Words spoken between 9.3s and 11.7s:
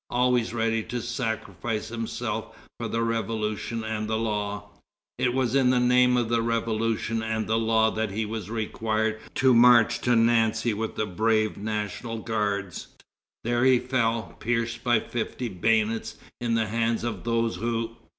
to march to Nancy with the brave